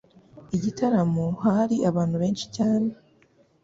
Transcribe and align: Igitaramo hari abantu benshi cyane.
Igitaramo 0.55 1.25
hari 1.43 1.75
abantu 1.89 2.15
benshi 2.21 2.45
cyane. 2.55 2.89